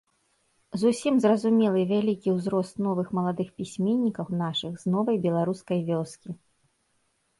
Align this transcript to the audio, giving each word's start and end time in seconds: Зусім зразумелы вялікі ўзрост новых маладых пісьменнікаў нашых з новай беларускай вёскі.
Зусім 0.83 1.17
зразумелы 1.25 1.81
вялікі 1.91 2.33
ўзрост 2.37 2.73
новых 2.87 3.07
маладых 3.19 3.53
пісьменнікаў 3.61 4.25
нашых 4.43 4.73
з 4.85 4.95
новай 4.97 5.15
беларускай 5.27 5.79
вёскі. 5.91 6.29